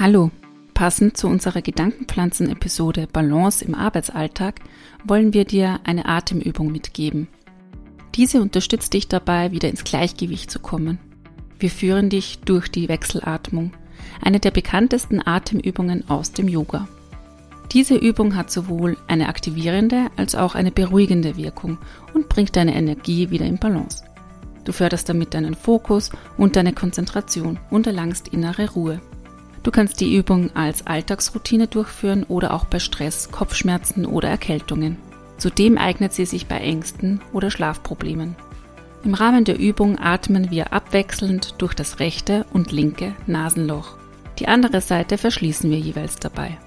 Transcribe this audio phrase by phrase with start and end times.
[0.00, 0.30] Hallo,
[0.72, 4.60] passend zu unserer Gedankenpflanzen-Episode Balance im Arbeitsalltag
[5.04, 7.28] wollen wir dir eine Atemübung mitgeben.
[8.14, 10.98] Diese unterstützt dich dabei, wieder ins Gleichgewicht zu kommen.
[11.58, 13.72] Wir führen dich durch die Wechselatmung,
[14.22, 16.88] eine der bekanntesten Atemübungen aus dem Yoga.
[17.70, 21.76] Diese Übung hat sowohl eine aktivierende als auch eine beruhigende Wirkung
[22.14, 24.04] und bringt deine Energie wieder in Balance.
[24.64, 29.02] Du förderst damit deinen Fokus und deine Konzentration und erlangst innere Ruhe.
[29.62, 34.96] Du kannst die Übung als Alltagsroutine durchführen oder auch bei Stress, Kopfschmerzen oder Erkältungen.
[35.38, 38.34] Zudem eignet sie sich bei Ängsten oder Schlafproblemen.
[39.04, 43.96] Im Rahmen der Übung atmen wir abwechselnd durch das rechte und linke Nasenloch.
[44.38, 46.58] Die andere Seite verschließen wir jeweils dabei.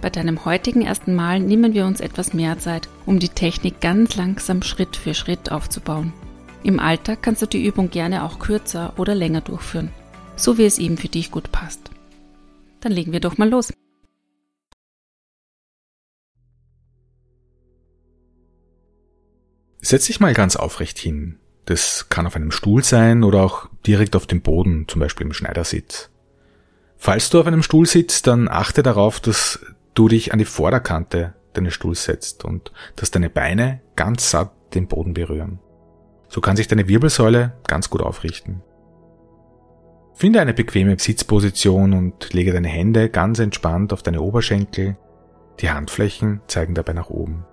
[0.00, 4.16] Bei deinem heutigen ersten Mal nehmen wir uns etwas mehr Zeit, um die Technik ganz
[4.16, 6.12] langsam Schritt für Schritt aufzubauen.
[6.62, 9.90] Im Alltag kannst du die Übung gerne auch kürzer oder länger durchführen,
[10.36, 11.90] so wie es eben für dich gut passt.
[12.80, 13.72] Dann legen wir doch mal los.
[19.82, 21.38] Setz dich mal ganz aufrecht hin.
[21.64, 25.32] Das kann auf einem Stuhl sein oder auch direkt auf dem Boden, zum Beispiel im
[25.32, 26.10] Schneidersitz.
[26.96, 29.60] Falls du auf einem Stuhl sitzt, dann achte darauf, dass
[29.94, 34.86] du dich an die Vorderkante deines Stuhls setzt und dass deine Beine ganz satt den
[34.86, 35.58] Boden berühren.
[36.28, 38.62] So kann sich deine Wirbelsäule ganz gut aufrichten.
[40.20, 44.98] Finde eine bequeme Sitzposition und lege deine Hände ganz entspannt auf deine Oberschenkel.
[45.60, 47.46] Die Handflächen zeigen dabei nach oben.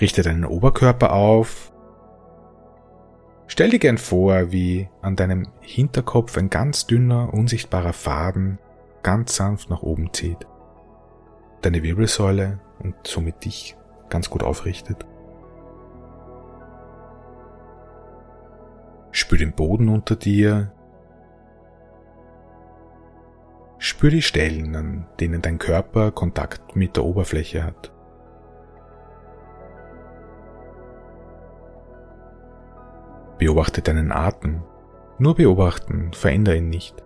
[0.00, 1.72] Richte deinen Oberkörper auf.
[3.48, 8.60] Stell dir gern vor, wie an deinem Hinterkopf ein ganz dünner, unsichtbarer Faden
[9.02, 10.46] ganz sanft nach oben zieht.
[11.60, 13.76] Deine Wirbelsäule und somit dich
[14.10, 15.04] ganz gut aufrichtet.
[19.18, 20.70] Spür den Boden unter dir.
[23.78, 27.92] Spür die Stellen, an denen dein Körper Kontakt mit der Oberfläche hat.
[33.38, 34.62] Beobachte deinen Atem.
[35.18, 37.02] Nur beobachten, verändere ihn nicht.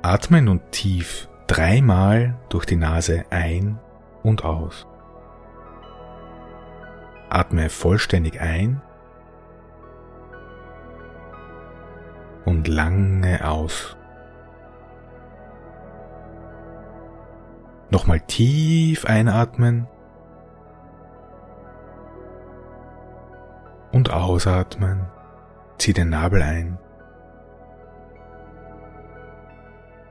[0.00, 3.78] Atme nun tief dreimal durch die Nase ein
[4.22, 4.86] und aus.
[7.28, 8.80] Atme vollständig ein
[12.44, 13.96] und lange aus.
[17.90, 19.86] Nochmal tief einatmen
[23.92, 25.06] und ausatmen.
[25.78, 26.78] Zieh den Nabel ein.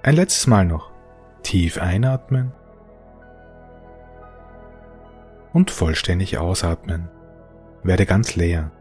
[0.02, 0.93] Ein letztes Mal noch.
[1.44, 2.52] Tief einatmen
[5.54, 7.10] und vollständig ausatmen.
[7.84, 8.72] Werde ganz leer.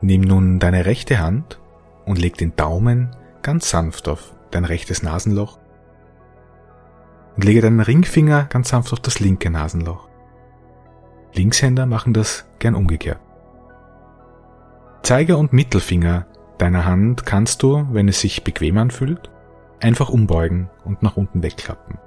[0.00, 1.60] Nimm nun deine rechte Hand
[2.06, 5.58] und leg den Daumen ganz sanft auf dein rechtes Nasenloch
[7.36, 10.08] und lege deinen Ringfinger ganz sanft auf das linke Nasenloch.
[11.34, 13.20] Linkshänder machen das gern umgekehrt.
[15.02, 16.26] Zeiger und Mittelfinger
[16.58, 19.30] deiner Hand kannst du, wenn es sich bequem anfühlt,
[19.80, 21.98] einfach umbeugen und nach unten wegklappen.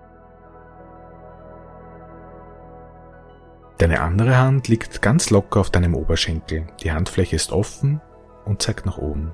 [3.77, 6.65] Deine andere Hand liegt ganz locker auf deinem Oberschenkel.
[6.81, 8.01] Die Handfläche ist offen
[8.43, 9.31] und zeigt nach oben.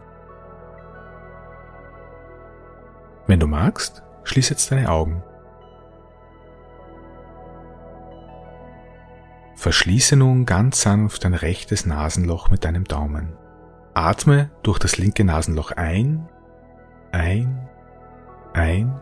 [3.25, 5.23] Wenn du magst, schließ jetzt deine Augen.
[9.55, 13.37] Verschließe nun ganz sanft dein rechtes Nasenloch mit deinem Daumen.
[13.93, 16.27] Atme durch das linke Nasenloch ein,
[17.13, 17.62] ein
[18.53, 18.99] ein,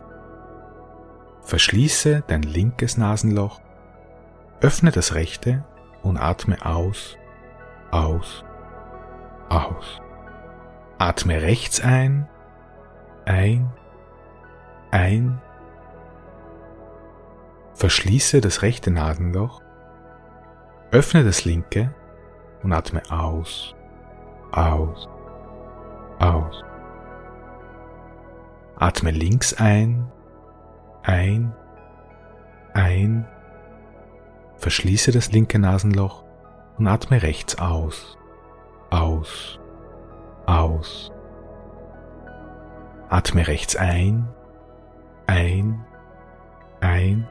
[1.42, 3.60] verschließe dein linkes Nasenloch,
[4.60, 5.64] öffne das rechte
[6.02, 7.16] und atme aus,
[7.90, 8.44] aus,
[9.48, 10.00] aus.
[10.98, 12.28] Atme rechts ein,
[13.24, 13.72] ein,
[14.90, 15.40] ein,
[17.74, 19.62] verschließe das rechte Nasenloch,
[20.90, 21.94] öffne das linke
[22.62, 23.74] und atme aus,
[24.52, 25.08] aus,
[28.82, 30.10] Atme links ein,
[31.04, 31.54] ein,
[32.74, 33.28] ein,
[34.56, 36.24] verschließe das linke Nasenloch
[36.78, 38.18] und atme rechts aus,
[38.90, 39.60] aus,
[40.46, 41.12] aus.
[43.08, 44.26] Atme rechts ein,
[45.28, 45.84] ein,
[46.80, 47.28] ein,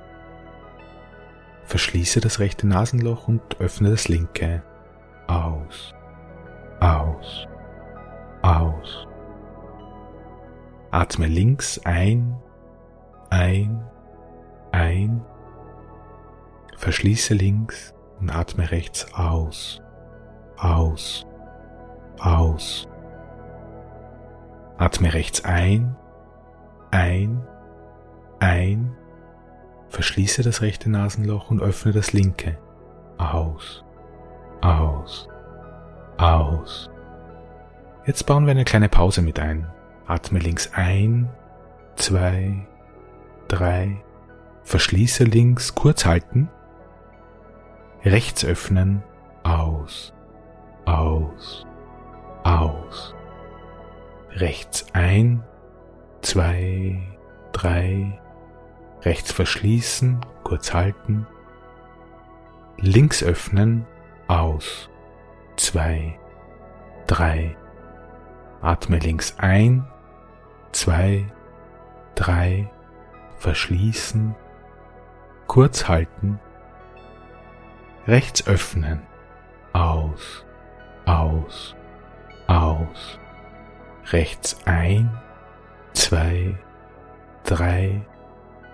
[1.66, 4.64] verschließe das rechte Nasenloch und öffne das linke,
[5.28, 5.94] aus,
[6.80, 7.46] aus,
[8.42, 9.11] aus.
[10.92, 12.36] Atme links ein,
[13.30, 13.82] ein,
[14.74, 15.22] ein.
[16.76, 19.82] Verschließe links und atme rechts aus,
[20.58, 21.26] aus,
[22.20, 22.90] aus.
[24.78, 25.96] Atme rechts ein,
[26.92, 27.42] ein,
[28.40, 28.94] ein.
[29.88, 32.58] Verschließe das rechte Nasenloch und öffne das linke.
[33.18, 33.86] Aus,
[34.60, 35.30] aus,
[36.18, 36.90] aus.
[38.06, 39.72] Jetzt bauen wir eine kleine Pause mit ein.
[40.12, 41.30] Atme links ein,
[41.96, 42.68] zwei,
[43.48, 44.04] drei.
[44.64, 46.50] Verschließe links, kurz halten.
[48.04, 49.04] Rechts öffnen,
[49.44, 50.14] aus,
[50.84, 51.66] aus,
[52.44, 53.16] aus.
[54.32, 55.46] Rechts ein,
[56.22, 57.02] zwei,
[57.54, 58.20] drei.
[59.04, 61.26] Rechts verschließen, kurz halten.
[62.80, 63.88] Links öffnen,
[64.28, 64.90] aus,
[65.56, 66.20] zwei,
[67.08, 67.56] drei.
[68.62, 69.88] Atme links ein,
[70.72, 71.26] zwei,
[72.16, 72.70] drei,
[73.38, 74.36] verschließen,
[75.48, 76.40] kurz halten,
[78.08, 79.02] rechts öffnen,
[79.74, 80.46] aus,
[81.06, 81.76] aus,
[82.48, 83.20] aus,
[84.12, 85.10] rechts ein,
[85.94, 86.58] zwei,
[87.44, 88.02] drei,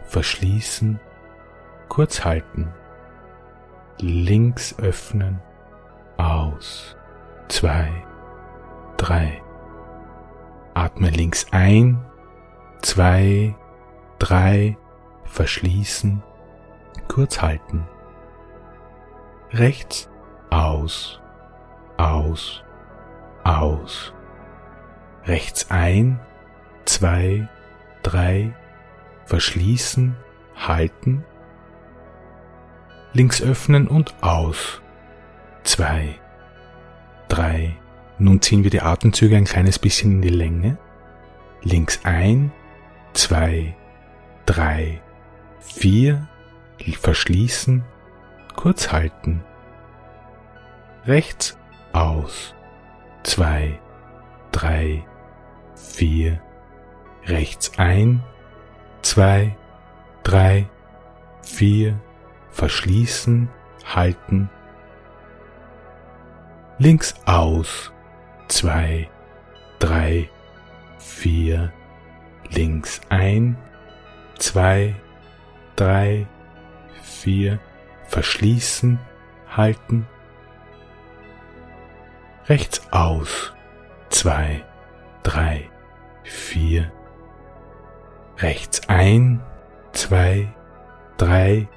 [0.04, 1.00] verschließen,
[1.90, 2.74] kurz halten,
[4.00, 5.42] links öffnen,
[6.18, 6.96] aus,
[7.48, 7.90] zwei,
[8.98, 9.42] drei,
[10.98, 12.04] Atme links ein,
[12.82, 13.54] zwei,
[14.18, 14.76] drei,
[15.26, 16.24] verschließen,
[17.08, 17.88] kurz halten.
[19.52, 20.10] Rechts
[20.50, 21.22] aus,
[21.98, 22.64] aus,
[23.44, 24.12] aus.
[25.26, 26.20] Rechts ein,
[26.86, 27.48] zwei,
[28.02, 28.56] drei,
[29.26, 30.16] verschließen,
[30.56, 31.24] halten.
[33.14, 34.82] Links öffnen und aus.
[35.62, 36.16] Zwei,
[37.28, 37.78] drei,
[38.18, 40.80] nun ziehen wir die Atemzüge ein kleines bisschen in die Länge.
[41.62, 42.52] Links ein,
[43.14, 43.76] zwei,
[44.46, 45.02] drei,
[45.60, 46.28] vier,
[46.96, 47.84] verschließen,
[48.56, 49.44] kurz halten.
[51.06, 51.58] Rechts
[51.94, 52.54] aus,
[53.24, 53.80] zwei,
[54.52, 55.06] drei,
[55.76, 56.42] vier,
[57.26, 58.24] rechts ein,
[59.02, 59.56] zwei,
[60.24, 60.68] drei,
[61.42, 62.00] vier,
[62.52, 63.50] verschließen,
[63.86, 64.50] halten.
[66.78, 67.92] Links aus,
[68.48, 69.10] zwei,
[69.80, 70.30] drei,
[70.98, 71.72] vier,
[72.50, 73.58] links ein,
[74.38, 74.96] zwei,
[75.76, 76.28] drei,
[77.02, 77.60] vier,
[78.08, 79.00] verschließen,
[79.50, 80.08] halten,
[82.48, 83.54] rechts aus,
[84.10, 84.64] zwei,
[85.24, 85.70] drei,
[86.24, 86.92] vier,
[88.38, 89.42] rechts ein,
[89.92, 90.54] zwei,
[91.18, 91.68] drei,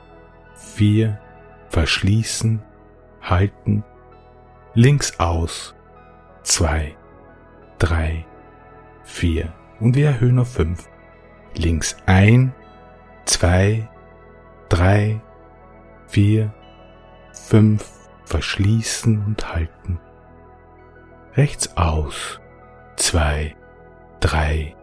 [0.55, 1.19] vier,
[1.69, 2.63] verschließen,
[3.23, 3.85] halten,
[4.75, 5.75] links aus,
[6.43, 6.97] zwei,
[7.79, 8.27] drei,
[9.11, 9.53] vier.
[9.81, 10.89] Und wir erhöhen auf fünf.
[11.55, 12.55] Links ein,
[13.25, 13.89] zwei,
[14.69, 15.21] drei,
[16.07, 16.55] vier,
[17.33, 17.91] fünf,
[18.25, 19.99] verschließen und halten.
[21.35, 22.41] Rechts aus,
[22.97, 23.57] zwei,
[24.21, 24.77] drei,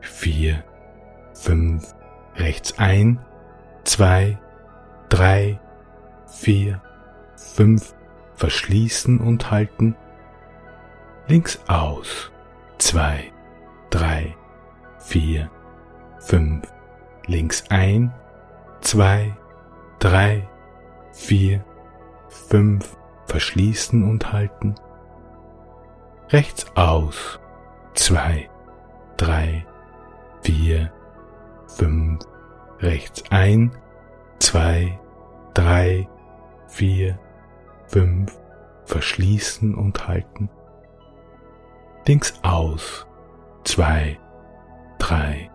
[0.00, 0.64] vier,
[1.34, 1.94] fünf,
[2.36, 3.18] rechts ein,
[3.84, 4.38] zwei,
[5.08, 5.58] drei,
[6.26, 6.80] vier,
[7.36, 7.94] fünf,
[8.34, 9.96] verschließen und halten.
[11.26, 12.30] Links aus,
[12.78, 13.31] zwei,
[13.92, 14.34] drei,
[14.98, 15.50] vier,
[16.18, 16.66] fünf,
[17.26, 18.12] links ein,
[18.80, 19.36] zwei,
[19.98, 20.48] drei,
[21.12, 21.62] vier,
[22.28, 22.96] fünf,
[23.26, 24.74] verschließen und halten,
[26.30, 27.38] rechts aus,
[27.94, 28.48] zwei,
[29.18, 29.64] drei,
[30.42, 30.90] vier,
[31.66, 32.24] fünf,
[32.80, 33.76] rechts ein,
[34.38, 34.98] zwei,
[35.52, 36.08] drei,
[36.66, 37.18] vier,
[37.86, 38.38] fünf,
[38.86, 40.48] verschließen und halten,
[42.06, 43.06] links aus,
[43.64, 44.18] zwei,
[44.98, 45.50] drei,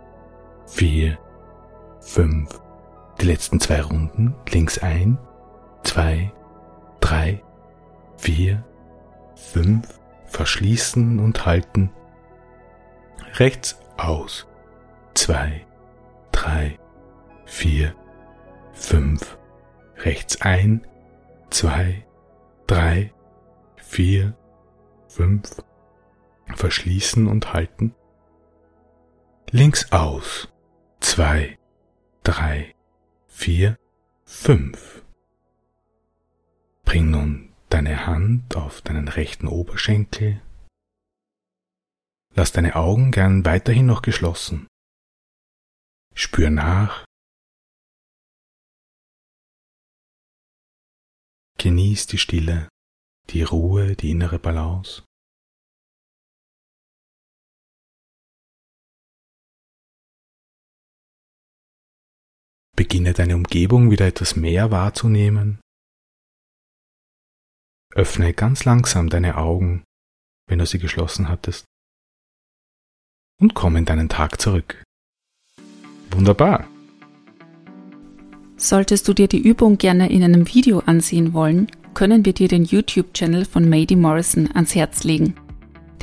[0.66, 1.18] vier,
[2.00, 2.62] fünf.
[3.20, 5.18] Die letzten zwei Runden, links ein,
[5.84, 6.32] zwei,
[7.00, 7.44] drei,
[8.18, 8.64] vier,
[9.36, 11.92] fünf, verschließen und halten.
[13.36, 14.48] Rechts aus,
[15.14, 15.66] zwei,
[16.32, 16.78] drei,
[17.46, 17.94] vier,
[18.74, 19.38] fünf.
[19.98, 20.86] Rechts ein,
[21.50, 22.06] zwei,
[22.68, 23.12] drei,
[23.78, 24.36] vier,
[25.08, 25.42] fünf,
[26.56, 27.96] verschließen und halten.
[29.52, 30.50] Links aus.
[31.00, 31.58] Zwei,
[32.24, 32.76] drei,
[33.28, 33.78] vier,
[34.26, 35.04] fünf.
[36.84, 40.42] Bring nun deine Hand auf deinen rechten Oberschenkel.
[42.34, 44.68] Lass deine Augen gern weiterhin noch geschlossen.
[46.14, 47.06] Spür nach.
[51.58, 52.70] Genieß die Stille,
[53.30, 55.07] die Ruhe, die innere Balance.
[62.78, 65.60] Beginne deine Umgebung wieder etwas mehr wahrzunehmen.
[67.96, 69.84] Öffne ganz langsam deine Augen,
[70.48, 71.66] wenn du sie geschlossen hattest.
[73.42, 74.84] Und komm in deinen Tag zurück.
[76.12, 76.68] Wunderbar.
[78.58, 82.64] Solltest du dir die Übung gerne in einem Video ansehen wollen, können wir dir den
[82.64, 85.34] YouTube-Channel von Mady Morrison ans Herz legen.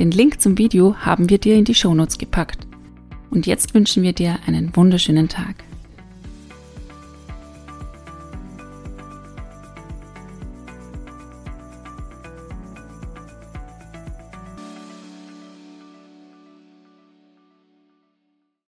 [0.01, 2.67] Den Link zum Video haben wir dir in die Shownotes gepackt.
[3.31, 5.63] Und jetzt wünschen wir dir einen wunderschönen Tag.